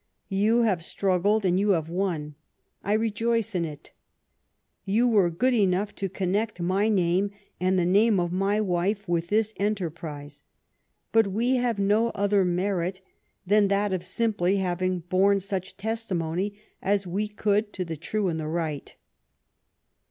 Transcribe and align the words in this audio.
You 0.29 0.63
have 0.63 0.83
struggled 0.83 1.45
and 1.45 1.59
you 1.59 1.73
have 1.77 1.87
won. 1.87 2.33
I 2.83 2.93
rejoice 2.93 3.53
in 3.53 3.65
it. 3.65 3.91
You 4.83 5.07
were 5.07 5.29
good 5.29 5.53
enough 5.53 5.93
to 5.93 6.09
connect 6.09 6.59
my 6.59 6.89
name 6.89 7.29
and 7.59 7.77
the 7.77 7.85
name 7.85 8.19
of 8.19 8.31
my 8.31 8.59
wife 8.61 9.07
with 9.07 9.27
this 9.27 9.53
enter 9.57 9.91
prise, 9.91 10.41
but 11.11 11.27
we 11.27 11.57
have 11.57 11.77
no 11.77 12.09
other 12.15 12.43
merit 12.43 13.01
than 13.45 13.67
that 13.67 13.93
of 13.93 14.03
simply 14.03 14.57
having 14.57 15.01
borne 15.01 15.39
such 15.39 15.77
testimony 15.77 16.59
as 16.81 17.05
we 17.05 17.27
could 17.27 17.71
to 17.73 17.85
the 17.85 17.95
true 17.95 18.27
and 18.27 18.39
the 18.39 18.47
right. 18.47 18.95